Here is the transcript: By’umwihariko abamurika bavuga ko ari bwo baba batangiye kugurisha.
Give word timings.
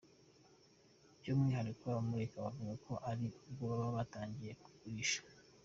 By’umwihariko 1.19 1.83
abamurika 1.85 2.37
bavuga 2.45 2.73
ko 2.85 2.93
ari 3.09 3.27
bwo 3.51 3.63
baba 3.69 3.87
batangiye 3.97 4.51
kugurisha. 4.63 5.21